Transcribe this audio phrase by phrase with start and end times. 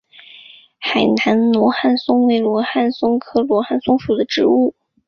[0.79, 4.73] 海南罗汉松为罗汉松科罗汉松属的植物。